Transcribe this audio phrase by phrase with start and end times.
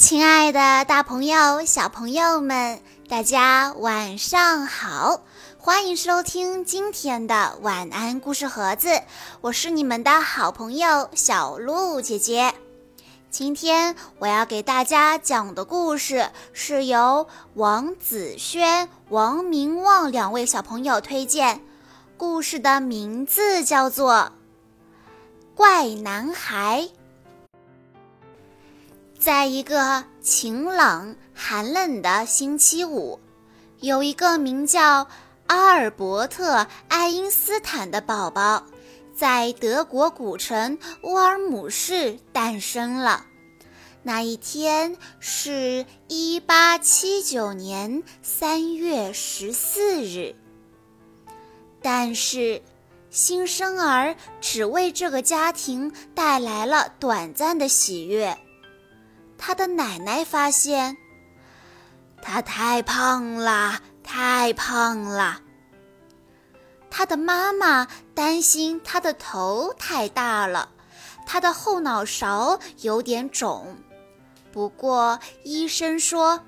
[0.00, 5.20] 亲爱的，大朋友、小朋友们，大家晚上好！
[5.58, 9.02] 欢迎收听今天的晚安故事盒子，
[9.42, 12.54] 我是你们的好朋友小鹿姐姐。
[13.30, 21.60] 今天我要给大家讲的故事是由王子轩、王明旺两位小朋友推荐，
[22.16, 24.14] 故事的名字叫做
[25.54, 26.88] 《怪男孩》。
[29.20, 33.20] 在一个晴朗寒冷的星期五，
[33.80, 35.06] 有一个名叫
[35.46, 38.64] 阿尔伯特·爱因斯坦的宝宝，
[39.14, 43.26] 在德国古城乌尔姆市诞生了。
[44.02, 50.34] 那一天是一八七九年三月十四日，
[51.82, 52.62] 但是
[53.10, 58.38] 新生儿只为这个家庭带来了短暂的喜悦。
[59.42, 60.98] 他的奶奶发现，
[62.20, 65.40] 他太胖了，太胖了。
[66.90, 70.68] 他的妈妈担心他的头太大了，
[71.26, 73.78] 他的后脑勺有点肿。
[74.52, 76.44] 不过医生说，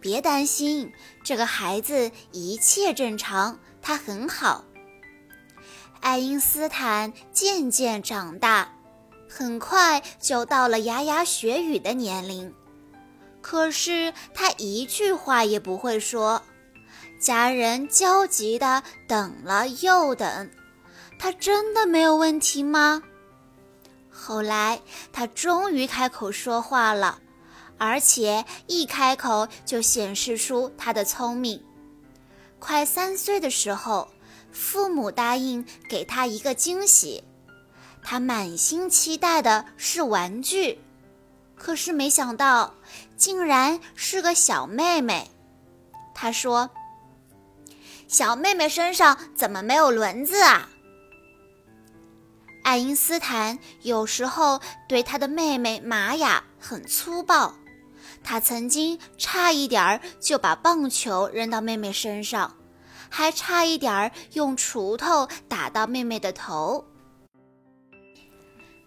[0.00, 4.64] 别担心，这个孩子一切正常，他很好。
[6.00, 8.68] 爱因斯坦渐渐长大。
[9.36, 12.54] 很快就到了牙牙学语的年龄，
[13.40, 16.40] 可是他一句话也不会说。
[17.18, 20.48] 家人焦急地等了又等，
[21.18, 23.02] 他真的没有问题吗？
[24.08, 24.80] 后来
[25.12, 27.18] 他终于开口说话了，
[27.76, 31.60] 而且一开口就显示出他的聪明。
[32.60, 34.06] 快三岁的时候，
[34.52, 37.24] 父母答应给他一个惊喜。
[38.04, 40.78] 他满心期待的是玩具，
[41.56, 42.74] 可是没想到，
[43.16, 45.30] 竟然是个小妹妹。
[46.14, 46.70] 他说
[48.06, 50.68] ：“小妹妹身上怎么没有轮子啊？”
[52.62, 57.54] 爱因斯坦有时候对他的妹妹玛雅很粗暴，
[58.22, 62.54] 他曾经差一点儿就把棒球扔到妹妹身上，
[63.08, 66.84] 还差一点儿用锄头打到妹妹的头。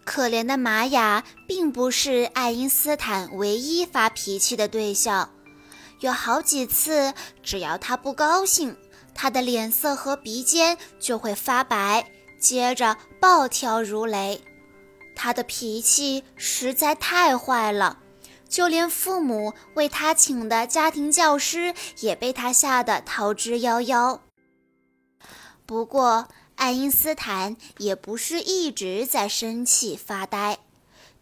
[0.08, 5.28] 可怜的玛雅并不是爱因斯坦唯一发脾气的对象，
[6.00, 8.74] 有好几次，只要他不高兴，
[9.14, 12.10] 他的脸色和鼻尖就会发白，
[12.40, 14.42] 接着暴跳如雷。
[15.14, 17.98] 他的脾气实在太坏了，
[18.48, 24.20] 就连父母为他请的家庭教师也被他吓得逃之夭夭。
[25.66, 30.58] 不过，爱因斯坦也不是一直在生气发呆，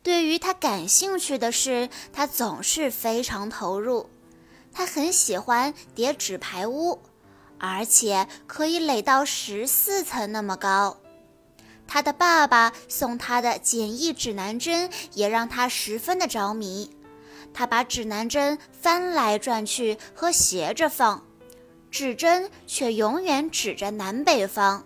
[0.03, 4.09] 对于他感兴趣的事，他总是非常投入。
[4.73, 7.01] 他很喜欢叠纸牌屋，
[7.59, 10.97] 而且可以垒到十四层那么高。
[11.87, 16.91] 他的爸爸送他的简易指南针也让他十分的着迷。
[17.53, 21.23] 他把指南针翻来转去和斜着放，
[21.91, 24.86] 指针却永远指着南北方。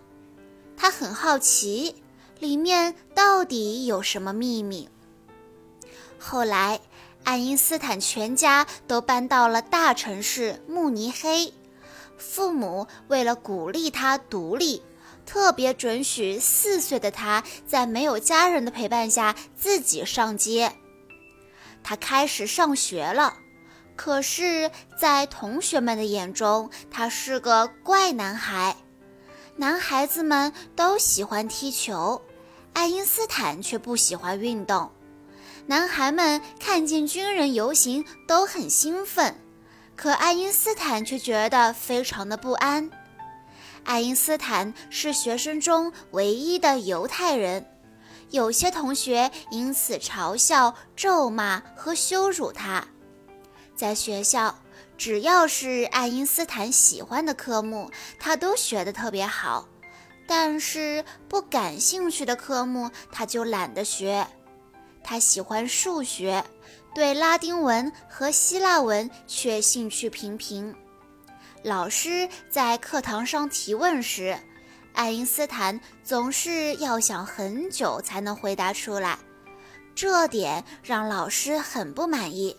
[0.81, 2.01] 他很好奇，
[2.39, 4.89] 里面到底有什么秘密。
[6.17, 6.79] 后来，
[7.23, 11.53] 爱因斯坦全家都搬到了大城市慕尼黑。
[12.17, 14.81] 父母为了鼓励他独立，
[15.23, 20.73] 特别准许四岁的他在没有家人的陪伴下自己上街。
[21.83, 23.35] 他开始上学了，
[23.95, 28.77] 可是，在同学们的眼中，他是个怪男孩。
[29.61, 32.19] 男孩子们都喜欢踢球，
[32.73, 34.89] 爱因斯坦却不喜欢运动。
[35.67, 39.35] 男孩们看见军人游行都很兴奋，
[39.95, 42.89] 可爱因斯坦却觉得非常的不安。
[43.83, 47.63] 爱因斯坦是学生中唯一的犹太人，
[48.31, 52.83] 有些同学因此嘲笑、咒骂和羞辱他。
[53.75, 54.55] 在学校。
[55.01, 57.89] 只要是爱因斯坦喜欢的科目，
[58.19, 59.67] 他都学得特别好。
[60.27, 64.27] 但是不感兴趣的科目，他就懒得学。
[65.03, 66.45] 他喜欢数学，
[66.93, 70.71] 对拉丁文和希腊文却兴趣平平。
[71.63, 74.37] 老师在课堂上提问时，
[74.93, 79.17] 爱因斯坦总是要想很久才能回答出来，
[79.95, 82.55] 这点让老师很不满意。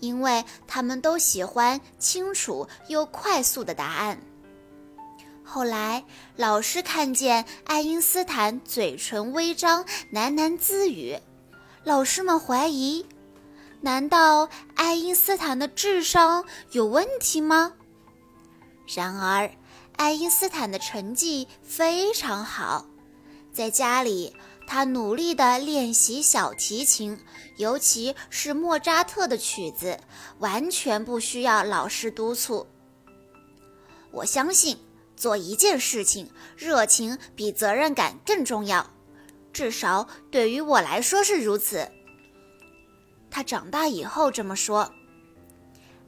[0.00, 4.20] 因为他们都喜欢清楚又快速的答案。
[5.44, 6.04] 后来，
[6.36, 11.18] 老师看见爱因斯坦嘴唇微张，喃喃自语，
[11.84, 13.04] 老师们怀疑
[13.80, 17.72] 难道爱因斯坦的智商有问题吗？
[18.94, 19.50] 然而，
[19.96, 22.86] 爱因斯坦的成绩非常好，
[23.52, 24.36] 在家里，
[24.70, 27.18] 他努力地练习小提琴，
[27.56, 29.98] 尤其是莫扎特的曲子，
[30.38, 32.68] 完全不需要老师督促。
[34.12, 34.78] 我相信，
[35.16, 38.88] 做一件事情，热情比责任感更重要，
[39.52, 41.90] 至少对于我来说是如此。
[43.28, 44.92] 他长大以后这么说。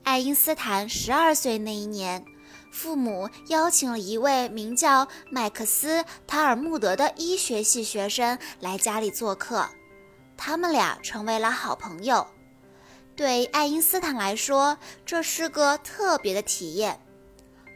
[0.04, 2.24] 爱因斯坦十二岁那一年，
[2.72, 9.68] 父母邀请了一位名叫麦克斯·塔尔穆德的医学系学生来家里做客，
[10.38, 12.26] 他们俩成为了好朋友。
[13.14, 16.98] 对爱因斯坦来说，这是个特别的体验。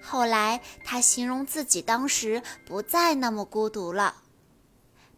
[0.03, 4.23] 后来，他形容自己当时不再那么孤独了。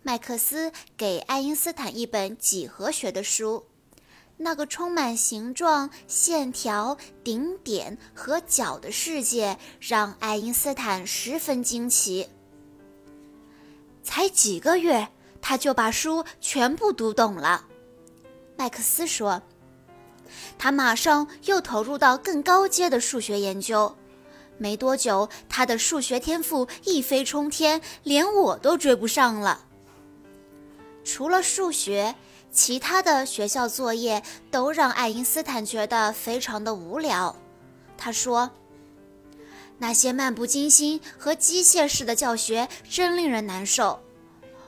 [0.03, 3.67] 麦克斯给爱因斯坦一本几何学的书。
[4.41, 12.29] 那个充满形状、线条、顶点和角的世界让爱因斯坦十分惊奇。
[14.05, 15.09] 才几个月，
[15.43, 17.67] 他就把书全部读懂了。
[18.57, 19.43] 麦克斯说
[20.57, 23.97] ：“他马上又投入到更高阶的数学研究。
[24.57, 29.67] 没多久，他的数学天赋一飞冲天，连我都追不上了。
[31.03, 32.15] 除了数学。”
[32.59, 34.21] 其他的学校作业
[34.51, 37.37] 都让爱因斯坦觉得非常的无聊。
[37.97, 38.51] 他说
[39.79, 44.01] ：“那些漫不经心和机械式的教学真令人难受。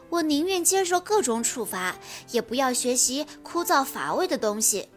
[0.09, 1.97] 我宁愿接受各种处罚，
[2.31, 4.89] 也不要学习枯燥乏味的东西。”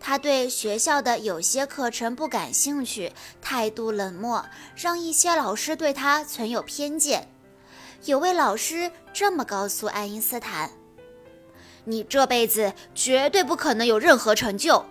[0.00, 3.12] 他对学校的有些课程不感兴趣，
[3.42, 4.42] 态度冷漠，
[4.74, 7.28] 让一些老师对他存有偏见。
[8.06, 10.70] 有位老师这么告诉爱因斯坦。
[11.88, 14.84] 你这辈子绝对不可能有任何成就。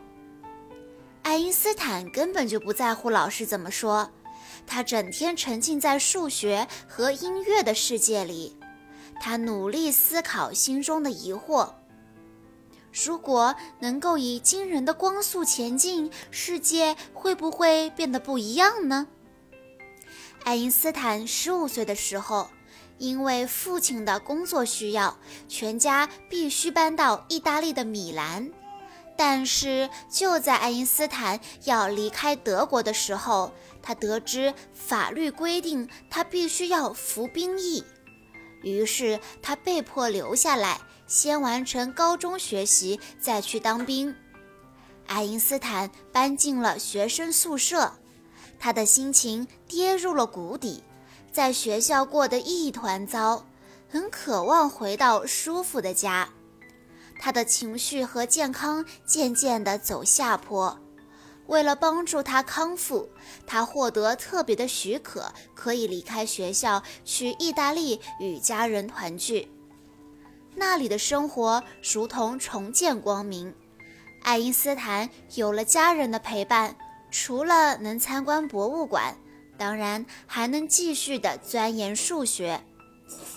[1.21, 4.09] 爱因斯坦根本就不在乎老师怎么说，
[4.65, 8.57] 他整天沉浸在数学和音乐的世界里，
[9.21, 11.69] 他努力思考心中的疑惑：
[12.91, 19.07] 如果能够以惊人的光速前进，世界会不会变得不一样呢？
[20.45, 22.49] 爱因斯坦十五岁的时候。
[22.97, 25.17] 因为父亲的工作需要，
[25.47, 28.49] 全家必须搬到意大利的米兰。
[29.15, 33.51] 但是就在爱因斯坦要离开德国的时候，
[33.81, 37.83] 他得知法律规定他必须要服兵役，
[38.61, 44.15] 于是他被迫留下来，先完成高中学习，再去当兵。
[45.07, 47.93] 爱因斯坦搬进了学生宿舍，
[48.59, 50.83] 他的心情跌入了谷底。
[51.37, 53.45] 在学校过得一团糟，
[53.87, 56.27] 很渴望回到舒服的家。
[57.19, 60.79] 他的情绪和健康渐渐地走下坡。
[61.45, 63.07] 为了帮助他康复，
[63.45, 69.47] 他获得特别的许可，可以离开学校去意大利与家人团聚。
[70.55, 71.63] 那里的生活
[71.93, 73.53] 如同重见光明。
[74.23, 76.75] 爱因斯坦有了家人的陪伴，
[77.11, 79.15] 除了能参观博物馆。
[79.57, 82.63] 当然还能继续的钻研数学，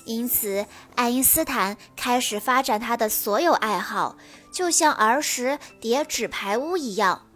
[0.05, 4.17] 因此爱因斯坦开始发展他的所有爱好，
[4.53, 7.27] 就像儿时叠纸牌屋一样。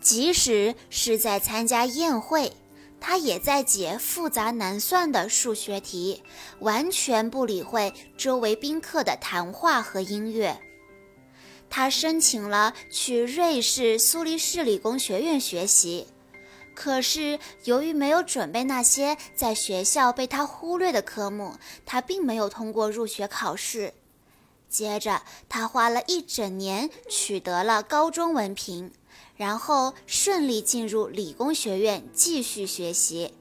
[0.00, 2.52] 即使是在参加宴会，
[3.00, 6.22] 他也在解复杂难算的数学题，
[6.60, 10.60] 完全不理会周围宾客的谈话和音乐。
[11.68, 16.06] 他申请了去瑞士苏黎世理工学院学习。
[16.76, 21.56] 可是，由于没有准备那些在学校被他忽略的科目，
[21.86, 23.94] 他并没有通过入学考试。
[24.68, 28.92] 接着，他花了一整年取得了高中文凭，
[29.36, 33.32] 然后顺利进入理工学院继续学习。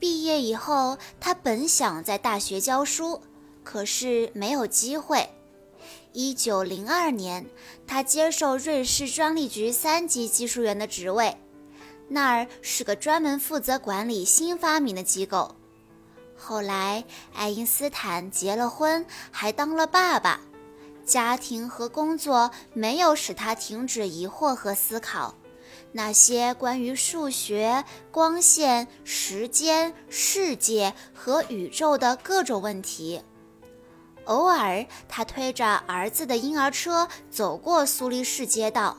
[0.00, 3.22] 毕业以后，他本想在大学教书，
[3.62, 5.30] 可是没有机会。
[6.12, 7.46] 一九零二年，
[7.86, 11.36] 他接受瑞士专利局三级技术员的职位。
[12.08, 15.54] 那儿是个专门负责管理新发明的机构。
[16.36, 20.40] 后来，爱因斯坦结了婚，还当了爸爸。
[21.04, 25.34] 家庭和工作没有使他停止疑惑和思考，
[25.92, 33.22] 那些关于数学、光线、时间、世界和宇宙的各种问题。
[34.26, 38.96] 偶尔，他推着儿子的婴儿车走过苏黎世街道。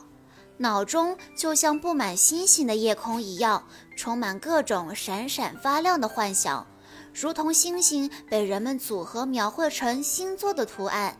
[0.60, 3.64] 脑中就像布满星星的夜空一样，
[3.96, 6.66] 充满各种闪闪发亮的幻想，
[7.14, 11.16] 如同星星被人们组合描绘成星座的图案。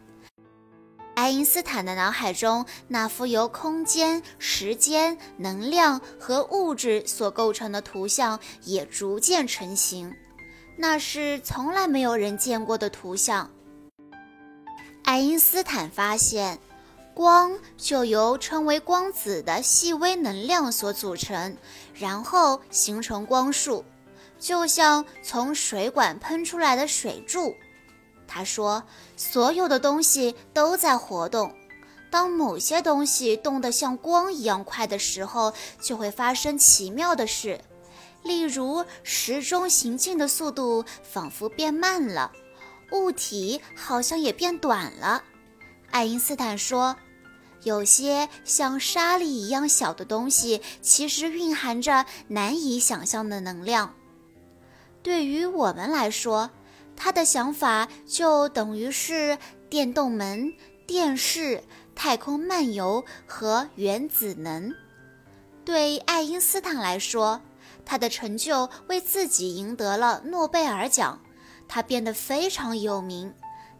[1.15, 10.15] 爱因斯坦的脑海中，那幅由空间、时间、能量和物质所构成的图像也逐渐成型。
[10.77, 13.51] 那是从来没有人见过的图像。
[15.03, 16.59] 爱因斯坦发现，
[17.21, 21.55] 光就由称为光子的细微能量所组成，
[21.93, 23.85] 然后形成光束，
[24.39, 27.55] 就像从水管喷出来的水柱。
[28.27, 28.83] 他说
[29.19, 31.55] ：“所有的东西都在活动。
[32.11, 37.61] 当某些东西动得像光一样快的时候，就会发生奇妙的事。
[38.23, 42.33] 例如，时钟行进的速度仿佛变慢了，
[42.93, 45.23] 物体好像也变短了。”
[45.93, 46.97] 爱因斯坦说
[47.63, 53.95] ：“有些像沙粒一样小的东西，其实蕴含着难以想象的能量。
[55.03, 56.51] 对于我们来说，”
[56.97, 59.39] 他的想法就等于是
[59.71, 60.53] 电动门、
[60.87, 61.65] 电视、
[61.95, 64.75] 太空漫游和原子能。
[65.65, 67.41] 对爱因斯坦来说，
[67.87, 71.19] 他的成就为自己赢得了诺贝尔奖，
[71.67, 73.33] 他变得非常有名。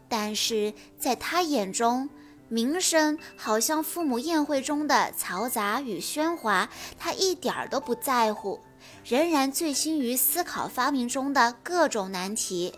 [0.09, 2.09] 但是在他眼中，
[2.51, 8.59] 名声好像父母宴会中的嘈杂与喧哗，他一点儿都不在乎，
[9.05, 12.75] 仍然醉心于思考发明中的各种难题。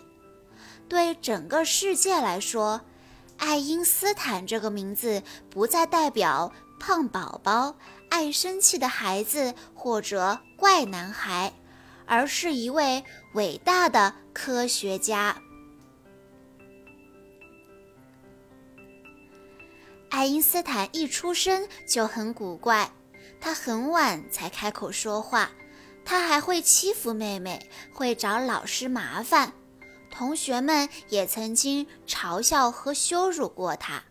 [0.88, 2.82] 对整个世界来说，
[3.36, 7.74] 爱因斯坦这个名字不再代表胖宝宝、
[8.10, 11.52] 爱生气的孩子或者怪男孩，
[12.06, 13.02] 而是一位
[13.32, 15.36] 伟大的科学家。
[20.14, 22.88] 爱因斯坦一出生就很古怪，
[23.40, 25.50] 他很晚才开口说话，
[26.04, 29.52] 他还会欺负妹妹，会找老师麻烦。
[30.12, 34.04] 同学们也曾经嘲笑和羞辱过他，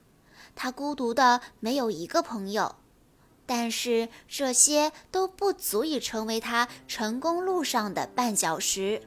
[0.53, 2.75] 他孤独的没有一个朋友，
[3.45, 9.01] 但是这些都不足以成为他成功路上的绊脚石。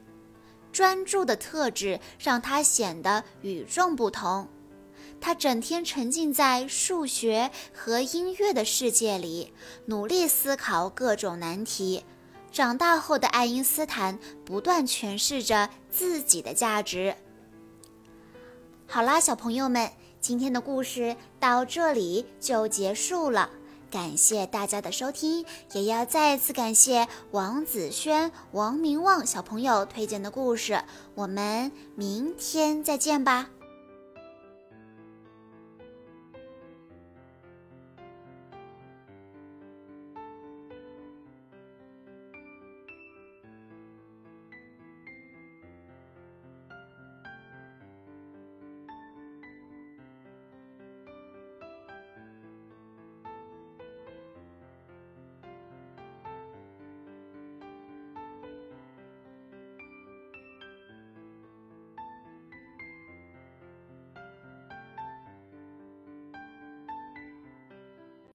[0.71, 4.49] 专注的特质让他显得与众不同，
[5.19, 9.53] 他整天沉浸在数学和音乐的世界里，
[9.85, 12.03] 努力思考各种难题。
[12.51, 17.15] 长大后的爱因斯坦不断诠释着自己的价值。
[18.87, 23.49] 好啦，小朋友们，今天的故事到这里就结束了。
[23.91, 30.81] 感谢大家的收听，也要再次感谢王子轩、王明旺小朋友推荐的故事。
[31.15, 33.49] 我们明天再见吧。